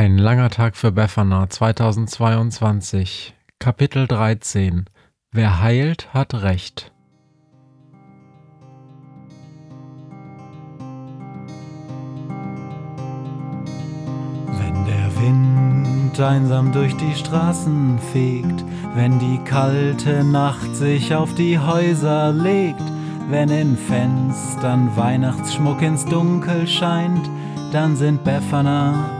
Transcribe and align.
Ein 0.00 0.16
langer 0.16 0.48
Tag 0.48 0.78
für 0.78 0.92
Befana 0.92 1.50
2022 1.50 3.34
Kapitel 3.58 4.06
13 4.06 4.86
Wer 5.30 5.60
heilt, 5.60 6.14
hat 6.14 6.32
Recht. 6.32 6.90
Wenn 14.46 14.86
der 14.86 15.20
Wind 15.20 16.18
einsam 16.18 16.72
durch 16.72 16.96
die 16.96 17.14
Straßen 17.14 17.98
fegt, 18.10 18.64
wenn 18.94 19.18
die 19.18 19.38
kalte 19.44 20.24
Nacht 20.24 20.76
sich 20.76 21.14
auf 21.14 21.34
die 21.34 21.58
Häuser 21.58 22.32
legt, 22.32 22.80
wenn 23.28 23.50
in 23.50 23.76
Fenstern 23.76 24.96
Weihnachtsschmuck 24.96 25.82
ins 25.82 26.06
Dunkel 26.06 26.66
scheint, 26.66 27.28
dann 27.70 27.96
sind 27.96 28.24
Befana 28.24 29.19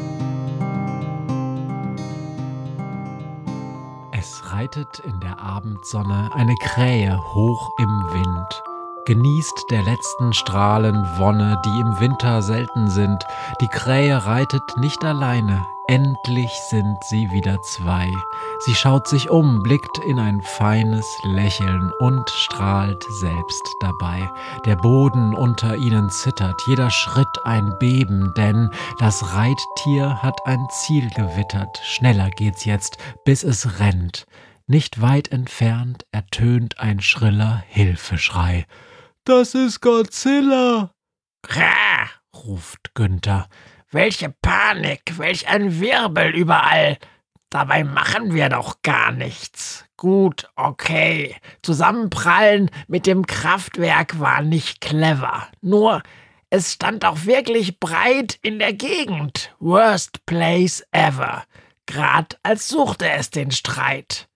Es 4.71 4.77
reitet 4.77 4.99
in 4.99 5.19
der 5.19 5.39
Abendsonne 5.39 6.29
eine 6.33 6.55
Krähe 6.55 7.19
hoch 7.33 7.71
im 7.77 8.03
Wind, 8.13 8.63
genießt 9.05 9.65
der 9.69 9.81
letzten 9.83 10.33
Strahlen 10.33 11.03
Wonne, 11.17 11.61
die 11.65 11.79
im 11.79 11.99
Winter 11.99 12.41
selten 12.41 12.89
sind. 12.89 13.21
Die 13.59 13.67
Krähe 13.67 14.25
reitet 14.25 14.77
nicht 14.77 15.03
alleine, 15.03 15.65
endlich 15.87 16.51
sind 16.69 16.97
sie 17.09 17.31
wieder 17.31 17.61
zwei. 17.63 18.13
Sie 18.59 18.73
schaut 18.73 19.07
sich 19.07 19.29
um, 19.29 19.61
blickt 19.61 19.97
in 20.07 20.19
ein 20.19 20.41
feines 20.41 21.05
Lächeln 21.23 21.91
und 21.99 22.29
strahlt 22.29 23.03
selbst 23.09 23.67
dabei. 23.81 24.29
Der 24.65 24.77
Boden 24.77 25.33
unter 25.33 25.75
ihnen 25.75 26.09
zittert, 26.09 26.61
jeder 26.67 26.91
Schritt 26.91 27.45
ein 27.45 27.75
Beben, 27.79 28.33
denn 28.37 28.69
das 28.99 29.33
Reittier 29.33 30.21
hat 30.21 30.45
ein 30.45 30.65
Ziel 30.69 31.09
gewittert. 31.09 31.81
Schneller 31.83 32.29
geht's 32.29 32.63
jetzt, 32.63 32.97
bis 33.25 33.43
es 33.43 33.79
rennt. 33.79 34.25
Nicht 34.67 35.01
weit 35.01 35.31
entfernt 35.31 36.05
ertönt 36.11 36.79
ein 36.79 37.01
schriller 37.01 37.63
Hilfeschrei. 37.67 38.65
Das 39.25 39.53
ist 39.53 39.81
Godzilla! 39.81 40.93
Krah, 41.43 42.09
ruft 42.33 42.93
Günther. 42.93 43.47
Welche 43.91 44.33
Panik, 44.41 45.17
welch 45.17 45.47
ein 45.47 45.79
Wirbel 45.79 46.33
überall. 46.33 46.97
Dabei 47.49 47.83
machen 47.83 48.33
wir 48.33 48.47
doch 48.47 48.81
gar 48.81 49.11
nichts. 49.11 49.85
Gut, 49.97 50.49
okay. 50.55 51.35
Zusammenprallen 51.61 52.71
mit 52.87 53.05
dem 53.05 53.27
Kraftwerk 53.27 54.19
war 54.19 54.41
nicht 54.41 54.79
clever. 54.79 55.49
Nur, 55.61 56.01
es 56.49 56.73
stand 56.73 57.03
auch 57.03 57.25
wirklich 57.25 57.79
breit 57.79 58.39
in 58.41 58.57
der 58.57 58.73
Gegend. 58.73 59.53
Worst 59.59 60.25
place 60.25 60.83
ever. 60.91 61.43
Grad 61.87 62.39
als 62.43 62.69
suchte 62.69 63.09
es 63.09 63.29
den 63.31 63.51
Streit. 63.51 64.29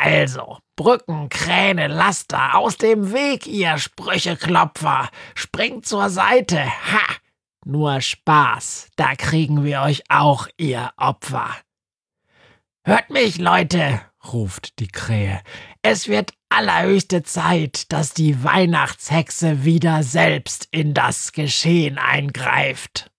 Also, 0.00 0.58
Brücken, 0.76 1.28
Kräne, 1.28 1.88
Laster, 1.88 2.56
aus 2.56 2.76
dem 2.76 3.12
Weg, 3.12 3.46
ihr 3.46 3.78
Sprücheklopfer. 3.78 5.08
Springt 5.34 5.86
zur 5.86 6.10
Seite. 6.10 6.64
Ha! 6.64 7.14
Nur 7.64 8.00
Spaß. 8.00 8.90
Da 8.96 9.14
kriegen 9.16 9.64
wir 9.64 9.82
euch 9.82 10.04
auch, 10.08 10.48
ihr 10.56 10.90
Opfer. 10.96 11.50
Hört 12.84 13.10
mich, 13.10 13.38
Leute, 13.38 14.00
ruft 14.32 14.78
die 14.78 14.86
Krähe. 14.86 15.40
Es 15.82 16.06
wird 16.06 16.32
allerhöchste 16.48 17.22
Zeit, 17.22 17.90
dass 17.92 18.14
die 18.14 18.44
Weihnachtshexe 18.44 19.64
wieder 19.64 20.02
selbst 20.02 20.68
in 20.70 20.94
das 20.94 21.32
Geschehen 21.32 21.98
eingreift. 21.98 23.10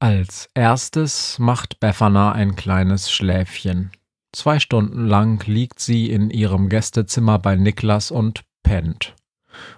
Als 0.00 0.48
erstes 0.54 1.38
macht 1.38 1.80
Befana 1.80 2.32
ein 2.32 2.56
kleines 2.56 3.10
Schläfchen. 3.10 3.92
Zwei 4.36 4.58
Stunden 4.58 5.06
lang 5.06 5.42
liegt 5.46 5.80
sie 5.80 6.10
in 6.10 6.28
ihrem 6.28 6.68
Gästezimmer 6.68 7.38
bei 7.38 7.56
Niklas 7.56 8.10
und 8.10 8.44
pennt. 8.62 9.14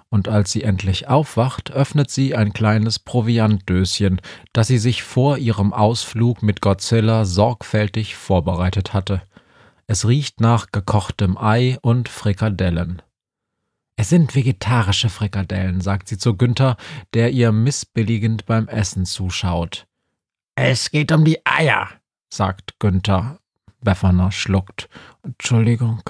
Und 0.09 0.27
als 0.27 0.51
sie 0.51 0.65
endlich 0.65 1.07
aufwacht, 1.07 1.71
öffnet 1.71 2.11
sie 2.11 2.35
ein 2.35 2.53
kleines 2.53 2.99
Proviantdöschen, 2.99 4.21
das 4.53 4.67
sie 4.67 4.79
sich 4.79 5.05
vor 5.05 5.39
ihrem 5.39 5.73
Ausflug 5.73 6.43
mit 6.43 6.61
Godzilla 6.61 7.25
sorgfältig 7.25 8.17
vorbereitet 8.17 8.93
hatte. 8.93 9.23
Es 9.87 10.09
riecht 10.09 10.41
nach 10.41 10.73
gekochtem 10.73 11.39
Ei 11.39 11.79
und 11.81 12.09
Frikadellen. 12.09 13.01
Es 13.95 14.09
sind 14.09 14.35
vegetarische 14.35 15.09
Frikadellen, 15.09 15.81
sagt 15.81 16.09
sie 16.09 16.19
zu 16.19 16.37
Günther, 16.37 16.77
der 17.15 17.31
ihr 17.31 17.53
missbilligend 17.53 18.45
beim 18.45 18.67
Essen 18.67 19.07
zuschaut. 19.07 19.87
Es 20.57 20.91
geht 20.91 21.13
um 21.13 21.25
die 21.25 21.47
Eier, 21.47 21.91
sagt 22.29 22.81
Günther 22.81 23.39
Befana 23.81 24.31
schluckt. 24.31 24.89
Entschuldigung. 25.22 26.03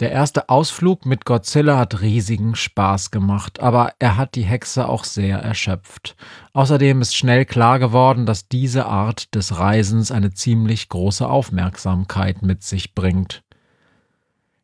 Der 0.00 0.10
erste 0.10 0.48
Ausflug 0.48 1.06
mit 1.06 1.24
Godzilla 1.24 1.78
hat 1.78 2.00
riesigen 2.00 2.56
Spaß 2.56 3.12
gemacht, 3.12 3.60
aber 3.60 3.92
er 3.98 4.16
hat 4.16 4.34
die 4.34 4.42
Hexe 4.42 4.88
auch 4.88 5.04
sehr 5.04 5.38
erschöpft. 5.38 6.16
Außerdem 6.54 7.00
ist 7.00 7.14
schnell 7.14 7.44
klar 7.44 7.78
geworden, 7.78 8.26
dass 8.26 8.48
diese 8.48 8.86
Art 8.86 9.34
des 9.34 9.58
Reisens 9.58 10.10
eine 10.10 10.32
ziemlich 10.32 10.88
große 10.88 11.28
Aufmerksamkeit 11.28 12.42
mit 12.42 12.64
sich 12.64 12.94
bringt. 12.94 13.44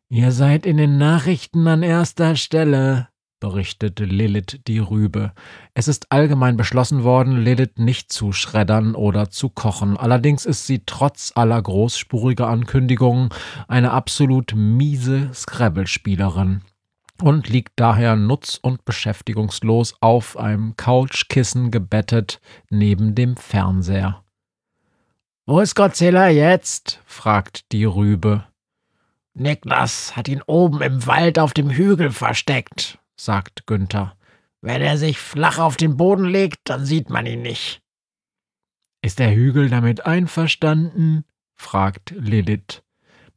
Ihr 0.09 0.31
seid 0.31 0.65
in 0.65 0.77
den 0.77 0.97
Nachrichten 0.97 1.67
an 1.67 1.83
erster 1.83 2.35
Stelle, 2.35 3.08
berichtete 3.39 4.05
Lilith 4.05 4.59
die 4.67 4.79
Rübe. 4.79 5.33
Es 5.73 5.87
ist 5.87 6.11
allgemein 6.11 6.57
beschlossen 6.57 7.03
worden, 7.03 7.37
Lilith 7.37 7.77
nicht 7.77 8.11
zu 8.11 8.31
schreddern 8.31 8.95
oder 8.95 9.29
zu 9.29 9.49
kochen. 9.49 9.97
Allerdings 9.97 10.45
ist 10.45 10.67
sie 10.67 10.83
trotz 10.85 11.31
aller 11.35 11.61
großspuriger 11.61 12.47
Ankündigungen 12.47 13.29
eine 13.67 13.91
absolut 13.91 14.53
miese 14.55 15.33
Scrabble-Spielerin 15.33 16.61
und 17.21 17.49
liegt 17.49 17.73
daher 17.75 18.15
nutz- 18.15 18.59
und 18.61 18.85
beschäftigungslos 18.85 19.95
auf 19.99 20.37
einem 20.37 20.75
Couchkissen 20.77 21.71
gebettet 21.71 22.39
neben 22.69 23.15
dem 23.15 23.35
Fernseher. 23.37 24.23
Wo 25.45 25.59
ist 25.59 25.75
Godzilla 25.75 26.29
jetzt? 26.29 27.01
fragt 27.05 27.71
die 27.71 27.85
Rübe. 27.85 28.43
Niklas 29.33 30.15
hat 30.15 30.27
ihn 30.27 30.41
oben 30.45 30.81
im 30.81 31.05
Wald 31.07 31.39
auf 31.39 31.53
dem 31.53 31.69
Hügel 31.69 32.11
versteckt, 32.11 32.98
sagt 33.19 33.67
Günther. 33.67 34.15
Wenn 34.61 34.81
er 34.81 34.97
sich 34.97 35.19
flach 35.19 35.57
auf 35.57 35.77
den 35.77 35.97
Boden 35.97 36.25
legt, 36.25 36.57
dann 36.65 36.85
sieht 36.85 37.09
man 37.09 37.25
ihn 37.25 37.41
nicht. 37.41 37.81
Ist 39.01 39.19
der 39.19 39.33
Hügel 39.33 39.69
damit 39.69 40.05
einverstanden? 40.05 41.23
fragt 41.55 42.11
Lilith. 42.11 42.83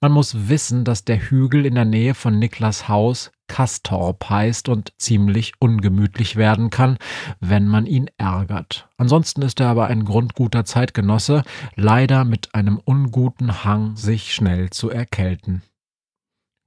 Man 0.00 0.12
muss 0.12 0.48
wissen, 0.48 0.84
dass 0.84 1.04
der 1.04 1.18
Hügel 1.18 1.64
in 1.64 1.76
der 1.76 1.84
Nähe 1.84 2.14
von 2.14 2.38
Niklas 2.38 2.88
Haus 2.88 3.30
Kastorp 3.46 4.30
heißt 4.30 4.68
und 4.68 4.94
ziemlich 4.98 5.52
ungemütlich 5.58 6.36
werden 6.36 6.70
kann, 6.70 6.96
wenn 7.38 7.68
man 7.68 7.86
ihn 7.86 8.10
ärgert. 8.16 8.88
Ansonsten 8.96 9.42
ist 9.42 9.60
er 9.60 9.68
aber 9.68 9.88
ein 9.88 10.04
grundguter 10.04 10.64
Zeitgenosse, 10.64 11.42
leider 11.76 12.24
mit 12.24 12.54
einem 12.54 12.80
unguten 12.82 13.62
Hang, 13.62 13.94
sich 13.94 14.34
schnell 14.34 14.70
zu 14.70 14.88
erkälten. 14.88 15.62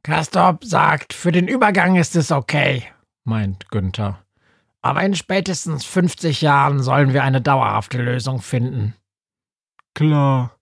Kastorp 0.03 0.63
sagt, 0.63 1.13
für 1.13 1.31
den 1.31 1.47
Übergang 1.47 1.95
ist 1.95 2.15
es 2.15 2.31
okay, 2.31 2.83
meint 3.25 3.69
Günther. 3.69 4.19
Aber 4.81 5.03
in 5.03 5.15
spätestens 5.15 5.83
50 5.83 6.41
Jahren 6.41 6.81
sollen 6.81 7.13
wir 7.13 7.23
eine 7.23 7.41
dauerhafte 7.41 8.01
Lösung 8.01 8.39
finden. 8.41 8.93
Klar, 9.93 10.55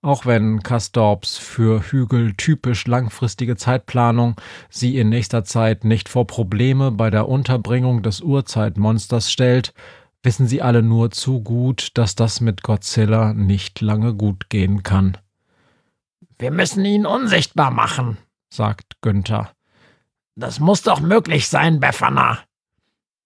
Auch 0.00 0.26
wenn 0.26 0.62
Castorps 0.62 1.38
für 1.38 1.82
Hügel 1.82 2.34
typisch 2.34 2.86
langfristige 2.86 3.56
Zeitplanung 3.56 4.36
sie 4.70 4.96
in 4.96 5.08
nächster 5.08 5.42
Zeit 5.42 5.84
nicht 5.84 6.08
vor 6.08 6.26
Probleme 6.26 6.92
bei 6.92 7.10
der 7.10 7.28
Unterbringung 7.28 8.02
des 8.02 8.20
Urzeitmonsters 8.20 9.32
stellt, 9.32 9.74
wissen 10.22 10.46
sie 10.46 10.62
alle 10.62 10.82
nur 10.82 11.10
zu 11.10 11.40
gut, 11.42 11.90
dass 11.94 12.14
das 12.14 12.40
mit 12.40 12.62
Godzilla 12.62 13.32
nicht 13.34 13.80
lange 13.80 14.14
gut 14.14 14.50
gehen 14.50 14.84
kann. 14.84 15.18
Wir 16.38 16.52
müssen 16.52 16.84
ihn 16.84 17.04
unsichtbar 17.04 17.72
machen, 17.72 18.18
sagt 18.50 19.00
Günther. 19.02 19.50
Das 20.38 20.60
muss 20.60 20.82
doch 20.82 21.00
möglich 21.00 21.48
sein, 21.48 21.80
Befana. 21.80 22.38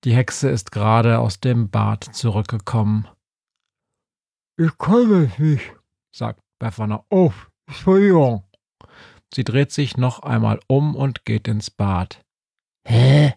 Die 0.04 0.14
Hexe 0.14 0.48
ist 0.48 0.72
gerade 0.72 1.18
aus 1.18 1.40
dem 1.40 1.68
Bad 1.68 2.04
zurückgekommen. 2.04 3.06
Ich 4.56 4.78
kann 4.78 5.12
es 5.24 5.38
nicht, 5.38 5.74
sagt 6.10 6.40
Befana. 6.58 7.04
Oh, 7.10 7.30
Entschuldigung. 7.66 8.44
Sie 9.34 9.44
dreht 9.44 9.72
sich 9.72 9.98
noch 9.98 10.20
einmal 10.20 10.58
um 10.68 10.96
und 10.96 11.26
geht 11.26 11.48
ins 11.48 11.70
Bad. 11.70 12.24
Hä? 12.86 13.34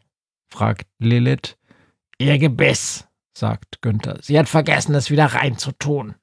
fragt 0.47 0.87
Lilith. 0.99 1.57
Ihr 2.17 2.37
Gebiss, 2.37 3.09
sagt 3.37 3.81
Günther. 3.81 4.19
Sie 4.21 4.39
hat 4.39 4.47
vergessen, 4.47 4.95
es 4.95 5.11
wieder 5.11 5.25
reinzutun. 5.25 6.15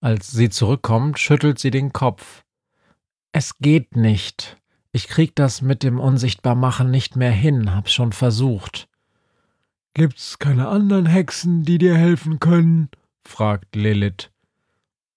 Als 0.00 0.30
sie 0.30 0.48
zurückkommt, 0.48 1.18
schüttelt 1.18 1.58
sie 1.58 1.72
den 1.72 1.92
Kopf. 1.92 2.44
Es 3.32 3.58
geht 3.58 3.96
nicht. 3.96 4.58
Ich 4.96 5.08
krieg 5.08 5.34
das 5.34 5.60
mit 5.60 5.82
dem 5.82 5.98
Unsichtbarmachen 5.98 6.88
nicht 6.88 7.16
mehr 7.16 7.32
hin, 7.32 7.74
hab's 7.74 7.92
schon 7.92 8.12
versucht. 8.12 8.86
Gibt's 9.92 10.38
keine 10.38 10.68
anderen 10.68 11.06
Hexen, 11.06 11.64
die 11.64 11.78
dir 11.78 11.96
helfen 11.96 12.38
können? 12.38 12.90
fragt 13.26 13.74
Lilith. 13.74 14.30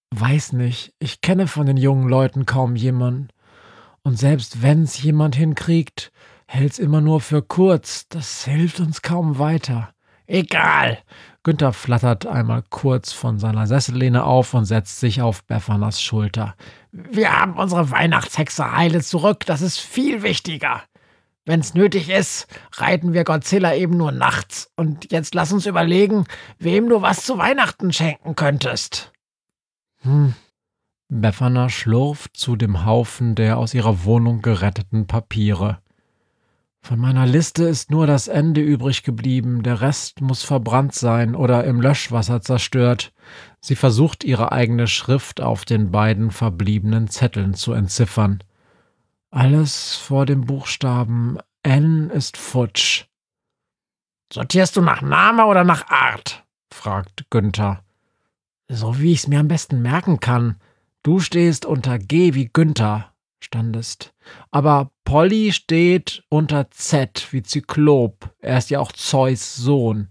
Weiß 0.10 0.54
nicht, 0.54 0.96
ich 0.98 1.22
kenne 1.22 1.46
von 1.46 1.68
den 1.68 1.78
jungen 1.78 2.10
Leuten 2.10 2.48
kaum 2.48 2.76
jemanden. 2.76 3.28
Und 4.02 4.18
selbst 4.18 4.64
wenn's 4.64 5.00
jemand 5.04 5.36
hinkriegt, 5.36 6.12
hält's 6.48 6.80
immer 6.80 7.00
nur 7.00 7.22
für 7.22 7.44
kurz. 7.44 8.08
Das 8.10 8.46
hilft 8.46 8.80
uns 8.80 9.04
kaum 9.04 9.38
weiter. 9.38 9.94
Egal. 10.28 11.00
Günther 11.44 11.72
flattert 11.72 12.28
einmal 12.28 12.64
kurz 12.70 13.14
von 13.14 13.40
seiner 13.40 13.68
Sessellehne 13.68 14.26
auf 14.26 14.54
und 14.54 14.66
setzt 14.66 15.00
sich 15.00 15.22
auf 15.22 15.46
Beffanas 15.46 16.02
Schulter. 16.02 16.56
Wir 16.92 17.32
haben 17.32 17.58
unsere 17.58 17.90
Weihnachtshexe 17.90 18.76
heile 18.76 19.02
zurück. 19.02 19.46
Das 19.46 19.62
ist 19.62 19.80
viel 19.80 20.24
wichtiger. 20.24 20.84
Wenn's 21.46 21.74
nötig 21.74 22.10
ist, 22.10 22.48
reiten 22.74 23.14
wir 23.14 23.24
Godzilla 23.24 23.74
eben 23.74 23.96
nur 23.96 24.12
nachts. 24.12 24.70
Und 24.76 25.10
jetzt 25.14 25.34
lass 25.34 25.54
uns 25.54 25.66
überlegen, 25.66 26.26
wem 26.60 26.90
du 26.90 27.02
was 27.02 27.24
zu 27.24 27.38
Weihnachten 27.38 27.94
schenken 27.94 28.36
könntest. 28.36 29.14
Hm. 30.02 30.34
Befana 31.08 31.70
schlurft 31.70 32.36
zu 32.36 32.58
dem 32.58 32.84
Haufen 32.86 33.36
der 33.36 33.58
aus 33.58 33.74
ihrer 33.74 34.04
Wohnung 34.04 34.42
geretteten 34.42 35.08
Papiere. 35.08 35.80
Von 36.88 37.00
meiner 37.00 37.26
Liste 37.26 37.66
ist 37.66 37.92
nur 37.92 38.08
das 38.08 38.30
Ende 38.30 38.62
übrig 38.62 39.04
geblieben, 39.04 39.62
der 39.62 39.82
Rest 39.82 40.22
muss 40.22 40.44
verbrannt 40.44 40.94
sein 40.94 41.36
oder 41.36 41.66
im 41.66 41.82
Löschwasser 41.82 42.40
zerstört. 42.40 43.12
Sie 43.60 43.76
versucht 43.76 44.24
ihre 44.24 44.54
eigene 44.54 44.88
Schrift 44.88 45.42
auf 45.42 45.66
den 45.66 45.92
beiden 45.92 46.32
verbliebenen 46.32 47.10
Zetteln 47.10 47.56
zu 47.56 47.74
entziffern. 47.74 48.42
Alles 49.32 49.98
vor 49.98 50.26
dem 50.26 50.46
Buchstaben 50.46 51.40
N 51.62 52.10
ist 52.10 52.38
futsch. 52.38 53.04
Sortierst 54.32 54.78
du 54.78 54.82
nach 54.82 55.02
Name 55.02 55.46
oder 55.46 55.66
nach 55.66 55.90
Art? 55.90 56.46
fragt 56.74 57.30
Günther. 57.30 57.84
So 58.70 58.98
wie 58.98 59.12
ich's 59.12 59.28
mir 59.28 59.42
am 59.42 59.50
besten 59.50 59.82
merken 59.82 60.22
kann. 60.22 60.56
Du 61.04 61.20
stehst 61.20 61.66
unter 61.66 62.00
G 62.00 62.34
wie 62.34 62.48
Günther, 62.48 63.12
standest. 63.40 64.14
Aber 64.52 64.92
Polly 65.06 65.52
steht 65.52 66.24
unter 66.30 66.70
Z 66.72 67.28
wie 67.32 67.44
Zyklop. 67.44 68.34
Er 68.40 68.58
ist 68.58 68.70
ja 68.70 68.80
auch 68.80 68.92
Zeus 68.92 69.56
Sohn. 69.56 70.08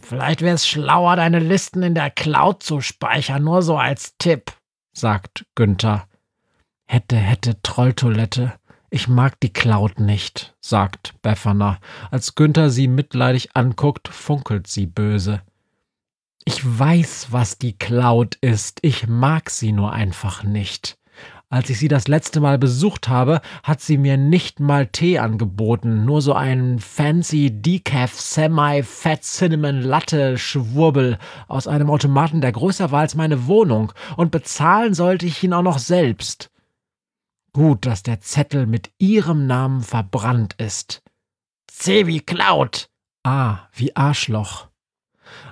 Vielleicht 0.00 0.42
wäre 0.42 0.54
es 0.54 0.68
schlauer, 0.68 1.16
deine 1.16 1.40
Listen 1.40 1.82
in 1.82 1.94
der 1.94 2.10
Cloud 2.10 2.62
zu 2.62 2.80
speichern, 2.80 3.42
nur 3.42 3.62
so 3.62 3.76
als 3.76 4.16
Tipp, 4.18 4.52
sagt 4.92 5.46
Günther. 5.54 6.06
Hätte, 6.86 7.16
hätte, 7.16 7.60
Trolltoilette. 7.62 8.52
Ich 8.90 9.08
mag 9.08 9.40
die 9.40 9.52
Cloud 9.52 9.98
nicht, 9.98 10.54
sagt 10.60 11.20
Befana. 11.22 11.78
Als 12.10 12.36
Günther 12.36 12.70
sie 12.70 12.86
mitleidig 12.86 13.56
anguckt, 13.56 14.06
funkelt 14.08 14.68
sie 14.68 14.86
böse. 14.86 15.42
Ich 16.44 16.60
weiß, 16.64 17.28
was 17.32 17.58
die 17.58 17.76
Cloud 17.76 18.36
ist. 18.36 18.78
Ich 18.82 19.08
mag 19.08 19.50
sie 19.50 19.72
nur 19.72 19.92
einfach 19.92 20.44
nicht. 20.44 20.96
Als 21.48 21.70
ich 21.70 21.78
sie 21.78 21.86
das 21.86 22.08
letzte 22.08 22.40
Mal 22.40 22.58
besucht 22.58 23.08
habe, 23.08 23.40
hat 23.62 23.80
sie 23.80 23.98
mir 23.98 24.16
nicht 24.16 24.58
mal 24.58 24.88
Tee 24.88 25.20
angeboten, 25.20 26.04
nur 26.04 26.20
so 26.20 26.32
einen 26.32 26.80
fancy 26.80 27.50
Decaf 27.52 28.18
Semi 28.20 28.82
Fat 28.82 29.22
Cinnamon 29.22 29.80
Latte 29.80 30.38
Schwurbel 30.38 31.18
aus 31.46 31.68
einem 31.68 31.88
Automaten, 31.88 32.40
der 32.40 32.50
größer 32.50 32.90
war 32.90 33.00
als 33.00 33.14
meine 33.14 33.46
Wohnung, 33.46 33.92
und 34.16 34.32
bezahlen 34.32 34.92
sollte 34.92 35.26
ich 35.26 35.40
ihn 35.44 35.52
auch 35.52 35.62
noch 35.62 35.78
selbst. 35.78 36.50
Gut, 37.52 37.86
dass 37.86 38.02
der 38.02 38.20
Zettel 38.20 38.66
mit 38.66 38.90
ihrem 38.98 39.46
Namen 39.46 39.82
verbrannt 39.82 40.54
ist. 40.58 41.04
C 41.68 42.08
wie 42.08 42.20
Cloud. 42.20 42.90
A 43.22 43.68
wie 43.72 43.94
Arschloch. 43.94 44.65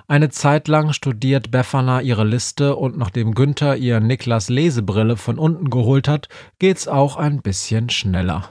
Eine 0.07 0.29
Zeit 0.29 0.67
lang 0.67 0.93
studiert 0.93 1.51
Befana 1.51 2.01
ihre 2.01 2.23
Liste 2.23 2.75
und 2.75 2.97
nachdem 2.97 3.33
Günther 3.33 3.77
ihr 3.77 3.99
Niklas 3.99 4.49
Lesebrille 4.49 5.17
von 5.17 5.39
unten 5.39 5.69
geholt 5.69 6.07
hat, 6.07 6.29
geht's 6.59 6.87
auch 6.87 7.17
ein 7.17 7.41
bisschen 7.41 7.89
schneller. 7.89 8.49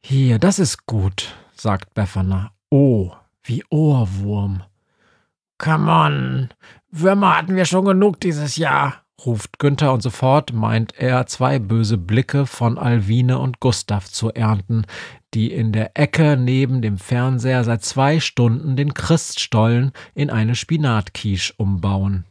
Hier, 0.00 0.38
das 0.38 0.58
ist 0.58 0.86
gut, 0.86 1.34
sagt 1.54 1.94
Befana. 1.94 2.52
Oh, 2.70 3.12
wie 3.42 3.64
Ohrwurm. 3.70 4.62
Come 5.58 5.90
on, 5.90 6.48
Würmer 6.90 7.36
hatten 7.36 7.56
wir 7.56 7.64
schon 7.64 7.84
genug 7.84 8.20
dieses 8.20 8.56
Jahr, 8.56 9.02
ruft 9.24 9.58
Günther 9.58 9.92
und 9.92 10.02
sofort 10.02 10.52
meint 10.52 10.94
er, 10.96 11.26
zwei 11.26 11.58
böse 11.58 11.98
Blicke 11.98 12.46
von 12.46 12.78
Alwine 12.78 13.38
und 13.38 13.58
Gustav 13.58 14.08
zu 14.08 14.32
ernten, 14.32 14.84
die 15.34 15.52
in 15.52 15.72
der 15.72 15.92
Ecke 15.94 16.36
neben 16.36 16.82
dem 16.82 16.98
Fernseher 16.98 17.64
seit 17.64 17.84
zwei 17.84 18.20
Stunden 18.20 18.76
den 18.76 18.94
Christstollen 18.94 19.92
in 20.14 20.30
eine 20.30 20.54
Spinatquiche 20.54 21.52
umbauen. 21.56 22.24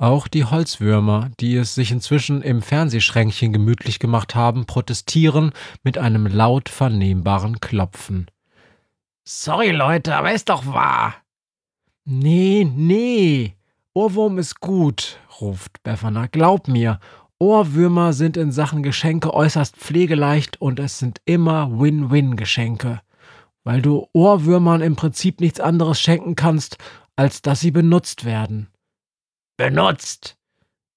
Auch 0.00 0.28
die 0.28 0.44
Holzwürmer, 0.44 1.30
die 1.40 1.56
es 1.56 1.74
sich 1.74 1.90
inzwischen 1.90 2.42
im 2.42 2.62
Fernsehschränkchen 2.62 3.52
gemütlich 3.52 3.98
gemacht 3.98 4.36
haben, 4.36 4.64
protestieren 4.64 5.50
mit 5.82 5.98
einem 5.98 6.26
laut 6.26 6.68
vernehmbaren 6.68 7.58
Klopfen. 7.58 8.26
Sorry, 9.24 9.72
Leute, 9.72 10.14
aber 10.14 10.32
ist 10.32 10.48
doch 10.48 10.66
wahr. 10.66 11.16
Nee, 12.04 12.64
nee. 12.64 13.56
Ohrwurm 13.92 14.38
ist 14.38 14.60
gut, 14.60 15.18
ruft 15.40 15.82
Befana. 15.82 16.28
Glaub 16.28 16.68
mir, 16.68 17.00
Ohrwürmer 17.40 18.12
sind 18.12 18.36
in 18.36 18.50
Sachen 18.50 18.82
Geschenke 18.82 19.32
äußerst 19.32 19.76
pflegeleicht 19.76 20.60
und 20.60 20.80
es 20.80 20.98
sind 20.98 21.20
immer 21.24 21.70
Win-Win-Geschenke. 21.78 23.00
Weil 23.62 23.80
du 23.80 24.08
Ohrwürmern 24.12 24.80
im 24.80 24.96
Prinzip 24.96 25.40
nichts 25.40 25.60
anderes 25.60 26.00
schenken 26.00 26.34
kannst, 26.34 26.78
als 27.16 27.42
dass 27.42 27.60
sie 27.60 27.70
benutzt 27.70 28.24
werden. 28.24 28.68
Benutzt? 29.56 30.36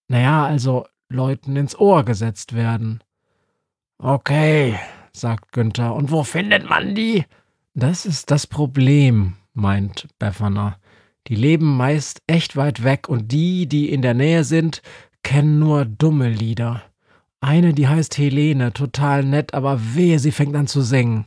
Naja, 0.07 0.45
also 0.45 0.87
Leuten 1.09 1.55
ins 1.55 1.77
Ohr 1.77 2.03
gesetzt 2.05 2.53
werden. 2.53 3.03
Okay, 3.97 4.79
sagt 5.13 5.51
Günther. 5.51 5.93
Und 5.93 6.11
wo 6.11 6.23
findet 6.23 6.67
man 6.67 6.95
die? 6.95 7.25
Das 7.73 8.05
ist 8.05 8.31
das 8.31 8.47
Problem, 8.47 9.35
meint 9.53 10.07
Befana. 10.17 10.77
Die 11.27 11.35
leben 11.35 11.77
meist 11.77 12.21
echt 12.25 12.55
weit 12.55 12.83
weg 12.83 13.07
und 13.07 13.31
die, 13.31 13.67
die 13.67 13.91
in 13.91 14.01
der 14.01 14.15
Nähe 14.15 14.43
sind, 14.43 14.81
kennen 15.23 15.59
nur 15.59 15.85
dumme 15.85 16.29
Lieder. 16.29 16.83
Eine, 17.39 17.73
die 17.73 17.87
heißt 17.87 18.17
Helene, 18.17 18.71
total 18.73 19.23
nett, 19.23 19.53
aber 19.53 19.95
wehe, 19.95 20.19
sie 20.19 20.31
fängt 20.31 20.55
an 20.55 20.67
zu 20.67 20.81
singen. 20.81 21.25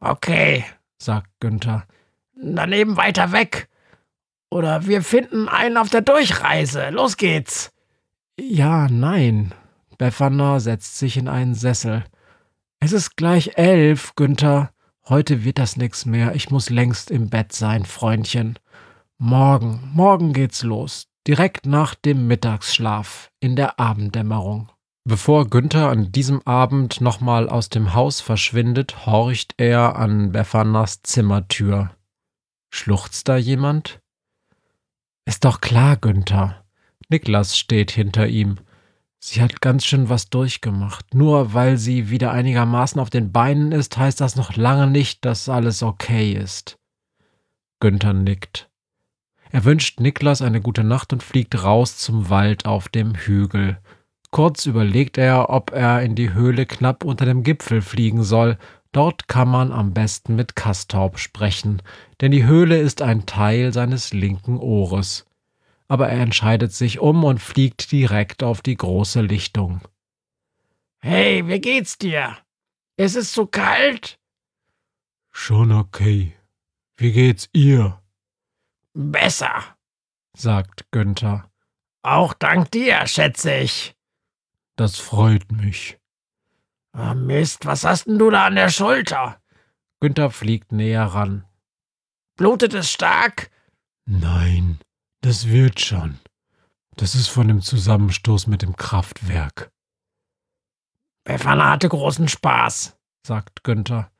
Okay, 0.00 0.64
sagt 0.98 1.28
Günther. 1.40 1.84
Daneben 2.34 2.96
weiter 2.96 3.32
weg. 3.32 3.68
Oder 4.50 4.86
wir 4.86 5.02
finden 5.02 5.48
einen 5.48 5.76
auf 5.76 5.88
der 5.88 6.02
Durchreise. 6.02 6.90
Los 6.90 7.16
geht's. 7.16 7.70
Ja, 8.38 8.88
nein. 8.88 9.54
Befana 9.98 10.60
setzt 10.60 10.98
sich 10.98 11.16
in 11.16 11.28
einen 11.28 11.54
Sessel. 11.54 12.04
Es 12.80 12.92
ist 12.92 13.16
gleich 13.16 13.56
elf, 13.56 14.14
Günther. 14.14 14.70
Heute 15.08 15.44
wird 15.44 15.58
das 15.58 15.76
nix 15.76 16.04
mehr. 16.04 16.34
Ich 16.34 16.50
muss 16.50 16.68
längst 16.68 17.10
im 17.10 17.30
Bett 17.30 17.52
sein, 17.52 17.84
Freundchen. 17.84 18.58
Morgen, 19.18 19.90
morgen 19.94 20.32
geht's 20.32 20.62
los. 20.62 21.08
Direkt 21.26 21.66
nach 21.66 21.96
dem 21.96 22.28
Mittagsschlaf 22.28 23.32
in 23.40 23.56
der 23.56 23.80
Abenddämmerung. 23.80 24.70
Bevor 25.04 25.48
Günther 25.48 25.88
an 25.88 26.12
diesem 26.12 26.40
Abend 26.46 27.00
nochmal 27.00 27.48
aus 27.48 27.68
dem 27.68 27.94
Haus 27.94 28.20
verschwindet, 28.20 29.06
horcht 29.06 29.54
er 29.56 29.96
an 29.96 30.32
Befanas 30.32 31.02
Zimmertür. 31.02 31.90
Schluchzt 32.72 33.28
da 33.28 33.36
jemand? 33.36 34.00
Ist 35.24 35.44
doch 35.44 35.60
klar, 35.60 35.96
Günther. 35.96 36.64
Niklas 37.08 37.58
steht 37.58 37.90
hinter 37.90 38.28
ihm. 38.28 38.56
Sie 39.18 39.42
hat 39.42 39.60
ganz 39.60 39.84
schön 39.84 40.08
was 40.08 40.30
durchgemacht. 40.30 41.14
Nur 41.14 41.54
weil 41.54 41.76
sie 41.76 42.10
wieder 42.10 42.30
einigermaßen 42.30 43.00
auf 43.00 43.10
den 43.10 43.32
Beinen 43.32 43.72
ist, 43.72 43.96
heißt 43.96 44.20
das 44.20 44.36
noch 44.36 44.56
lange 44.56 44.86
nicht, 44.86 45.24
dass 45.24 45.48
alles 45.48 45.82
okay 45.82 46.32
ist. 46.32 46.78
Günther 47.80 48.12
nickt. 48.12 48.70
Er 49.56 49.64
wünscht 49.64 50.00
Niklas 50.00 50.42
eine 50.42 50.60
gute 50.60 50.84
Nacht 50.84 51.14
und 51.14 51.22
fliegt 51.22 51.64
raus 51.64 51.96
zum 51.96 52.28
Wald 52.28 52.66
auf 52.66 52.90
dem 52.90 53.14
Hügel. 53.14 53.78
Kurz 54.30 54.66
überlegt 54.66 55.16
er, 55.16 55.48
ob 55.48 55.72
er 55.72 56.02
in 56.02 56.14
die 56.14 56.34
Höhle 56.34 56.66
knapp 56.66 57.04
unter 57.04 57.24
dem 57.24 57.42
Gipfel 57.42 57.80
fliegen 57.80 58.22
soll. 58.22 58.58
Dort 58.92 59.28
kann 59.28 59.48
man 59.48 59.72
am 59.72 59.94
besten 59.94 60.36
mit 60.36 60.56
Kastorp 60.56 61.18
sprechen, 61.18 61.80
denn 62.20 62.32
die 62.32 62.44
Höhle 62.44 62.76
ist 62.76 63.00
ein 63.00 63.24
Teil 63.24 63.72
seines 63.72 64.12
linken 64.12 64.58
Ohres. 64.58 65.24
Aber 65.88 66.10
er 66.10 66.20
entscheidet 66.20 66.74
sich 66.74 66.98
um 66.98 67.24
und 67.24 67.40
fliegt 67.40 67.92
direkt 67.92 68.42
auf 68.42 68.60
die 68.60 68.76
große 68.76 69.22
Lichtung. 69.22 69.80
Hey, 70.98 71.48
wie 71.48 71.60
geht's 71.62 71.96
dir? 71.96 72.36
Ist 72.98 73.16
es 73.16 73.32
zu 73.32 73.46
kalt? 73.46 74.18
Schon 75.32 75.72
okay. 75.72 76.34
Wie 76.98 77.12
geht's 77.12 77.48
ihr? 77.54 78.02
Besser, 78.98 79.62
sagt 80.34 80.90
Günther. 80.90 81.50
Auch 82.00 82.32
dank 82.32 82.70
dir, 82.70 83.06
schätze 83.06 83.54
ich. 83.54 83.94
Das 84.74 84.98
freut 84.98 85.52
mich. 85.52 85.98
Oh 86.96 87.12
Mist, 87.12 87.66
was 87.66 87.84
hast 87.84 88.06
denn 88.06 88.18
du 88.18 88.30
da 88.30 88.46
an 88.46 88.54
der 88.54 88.70
Schulter? 88.70 89.38
Günther 90.00 90.30
fliegt 90.30 90.72
näher 90.72 91.04
ran. 91.04 91.44
Blutet 92.36 92.72
es 92.72 92.90
stark? 92.90 93.50
Nein, 94.06 94.78
das 95.20 95.46
wird 95.46 95.78
schon. 95.78 96.18
Das 96.96 97.14
ist 97.14 97.28
von 97.28 97.48
dem 97.48 97.60
Zusammenstoß 97.60 98.46
mit 98.46 98.62
dem 98.62 98.76
Kraftwerk. 98.76 99.70
Befana 101.24 101.68
hatte 101.72 101.90
großen 101.90 102.28
Spaß, 102.28 102.96
sagt 103.26 103.62
Günther. 103.62 104.10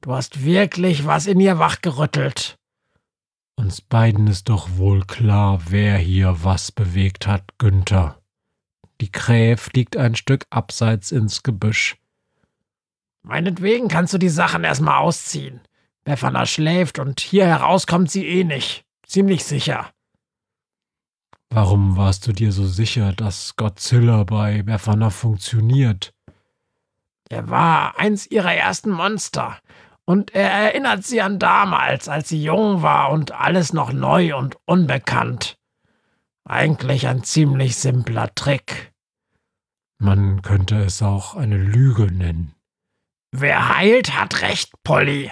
Du 0.00 0.12
hast 0.12 0.42
wirklich 0.42 1.06
was 1.06 1.26
in 1.26 1.38
ihr 1.38 1.60
wachgerüttelt. 1.60 2.57
Uns 3.58 3.80
beiden 3.80 4.28
ist 4.28 4.50
doch 4.50 4.68
wohl 4.76 5.04
klar, 5.04 5.58
wer 5.66 5.98
hier 5.98 6.44
was 6.44 6.70
bewegt 6.70 7.26
hat, 7.26 7.42
Günther. 7.58 8.16
Die 9.00 9.10
Krähe 9.10 9.56
fliegt 9.56 9.96
ein 9.96 10.14
Stück 10.14 10.46
abseits 10.48 11.10
ins 11.10 11.42
Gebüsch. 11.42 11.96
Meinetwegen 13.24 13.88
kannst 13.88 14.14
du 14.14 14.18
die 14.18 14.28
Sachen 14.28 14.62
erstmal 14.62 14.98
ausziehen. 14.98 15.60
Befana 16.04 16.46
schläft 16.46 17.00
und 17.00 17.18
hier 17.18 17.46
heraus 17.46 17.88
kommt 17.88 18.12
sie 18.12 18.24
eh 18.28 18.44
nicht. 18.44 18.84
Ziemlich 19.04 19.44
sicher. 19.44 19.90
Warum 21.50 21.96
warst 21.96 22.28
du 22.28 22.32
dir 22.32 22.52
so 22.52 22.64
sicher, 22.64 23.12
dass 23.12 23.56
Godzilla 23.56 24.22
bei 24.22 24.62
Befana 24.62 25.10
funktioniert? 25.10 26.14
Er 27.28 27.50
war 27.50 27.98
eins 27.98 28.24
ihrer 28.28 28.54
ersten 28.54 28.90
Monster. 28.90 29.58
Und 30.08 30.34
er 30.34 30.48
erinnert 30.48 31.04
sie 31.04 31.20
an 31.20 31.38
damals, 31.38 32.08
als 32.08 32.30
sie 32.30 32.42
jung 32.42 32.80
war 32.80 33.10
und 33.10 33.32
alles 33.32 33.74
noch 33.74 33.92
neu 33.92 34.34
und 34.34 34.56
unbekannt. 34.64 35.58
Eigentlich 36.44 37.06
ein 37.06 37.24
ziemlich 37.24 37.76
simpler 37.76 38.34
Trick. 38.34 38.94
Man 39.98 40.40
könnte 40.40 40.78
es 40.78 41.02
auch 41.02 41.34
eine 41.34 41.58
Lüge 41.58 42.04
nennen. 42.04 42.54
Wer 43.32 43.76
heilt, 43.76 44.18
hat 44.18 44.40
recht, 44.40 44.72
Polly. 44.82 45.30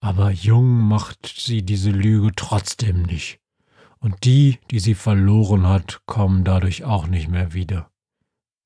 Aber 0.00 0.30
jung 0.30 0.86
macht 0.86 1.26
sie 1.26 1.64
diese 1.64 1.90
Lüge 1.90 2.30
trotzdem 2.36 3.02
nicht. 3.02 3.40
Und 3.98 4.22
die, 4.22 4.60
die 4.70 4.78
sie 4.78 4.94
verloren 4.94 5.66
hat, 5.66 6.02
kommen 6.06 6.44
dadurch 6.44 6.84
auch 6.84 7.08
nicht 7.08 7.26
mehr 7.26 7.54
wieder. 7.54 7.90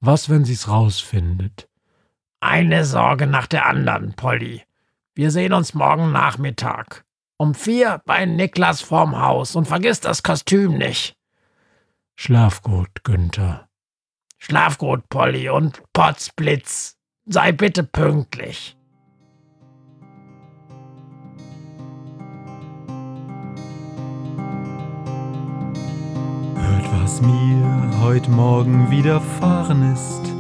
Was, 0.00 0.28
wenn 0.28 0.44
sie's 0.44 0.68
rausfindet? 0.68 1.70
Eine 2.40 2.84
Sorge 2.84 3.26
nach 3.26 3.46
der 3.46 3.64
anderen, 3.64 4.12
Polly. 4.16 4.64
Wir 5.16 5.30
sehen 5.30 5.52
uns 5.52 5.74
morgen 5.74 6.10
Nachmittag. 6.10 7.04
Um 7.36 7.54
vier 7.54 8.02
bei 8.04 8.26
Niklas 8.26 8.80
vorm 8.80 9.20
Haus 9.20 9.54
und 9.54 9.68
vergiss 9.68 10.00
das 10.00 10.24
Kostüm 10.24 10.76
nicht. 10.76 11.14
Schlaf 12.16 12.62
gut, 12.62 13.04
Günther. 13.04 13.68
Schlaf 14.40 14.76
gut, 14.76 15.08
Polly, 15.08 15.48
und 15.48 15.84
Potzblitz. 15.92 16.96
Sei 17.26 17.52
bitte 17.52 17.84
pünktlich. 17.84 18.76
Hört, 26.56 27.02
was 27.02 27.20
mir 27.20 28.00
heute 28.00 28.30
Morgen 28.30 28.90
widerfahren 28.90 29.92
ist. 29.92 30.33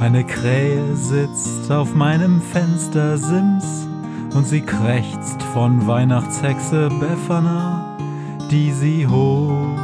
Eine 0.00 0.24
Krähe 0.24 0.96
sitzt 0.96 1.70
auf 1.70 1.94
meinem 1.94 2.40
Fenstersims 2.40 3.86
und 4.34 4.46
sie 4.46 4.62
krächzt 4.62 5.42
von 5.52 5.86
Weihnachtshexe 5.86 6.88
Befana, 6.88 7.98
die 8.50 8.72
sie 8.72 9.06
hoch 9.06 9.76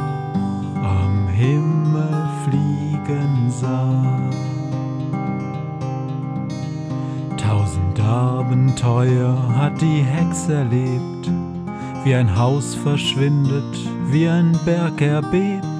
am 0.83 1.27
Himmel 1.27 2.29
fliegen 2.43 3.51
sah. 3.51 4.19
Tausend 7.37 7.99
Abenteuer 7.99 9.37
hat 9.55 9.79
die 9.79 10.01
Hexe 10.01 10.55
erlebt, 10.55 11.29
wie 12.03 12.15
ein 12.15 12.35
Haus 12.35 12.73
verschwindet, 12.73 13.77
wie 14.09 14.27
ein 14.27 14.57
Berg 14.65 14.99
erbebt 14.99 15.77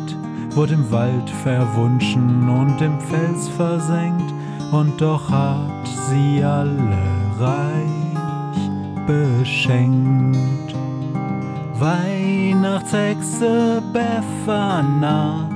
wurde 0.57 0.73
im 0.73 0.91
Wald 0.91 1.29
verwunschen 1.43 2.49
und 2.49 2.81
im 2.81 2.99
Fels 2.99 3.47
versenkt, 3.47 4.26
und 4.71 4.99
doch 4.99 5.29
hat 5.29 5.87
sie 6.09 6.43
alle 6.43 6.97
reich 7.39 7.85
beschenkt. 9.05 10.73
Weihnachtshexe 11.79 13.83
Befana 13.93 15.47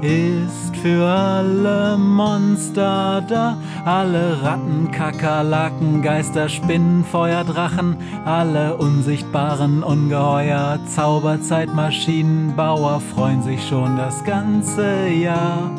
ist 0.00 0.76
für 0.76 1.04
alle 1.04 1.98
Monster 1.98 3.20
da, 3.26 3.56
alle 3.84 4.40
Ratten, 4.42 4.92
Kakerlaken, 4.92 6.02
Geister, 6.02 6.48
Spinnen, 6.48 7.04
Feuerdrachen, 7.04 7.96
alle 8.24 8.76
unsichtbaren 8.76 9.82
Ungeheuer, 9.82 10.78
Zauberzeitmaschinenbauer 10.94 13.00
freuen 13.00 13.42
sich 13.42 13.66
schon 13.66 13.96
das 13.96 14.22
ganze 14.24 15.08
Jahr 15.08 15.72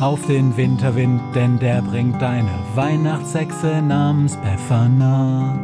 auf 0.00 0.26
den 0.26 0.56
Winterwind, 0.56 1.20
denn 1.34 1.58
der 1.58 1.82
bringt 1.82 2.22
eine 2.22 2.50
Weihnachtshexe 2.74 3.82
namens 3.82 4.36
Befana. 4.36 5.58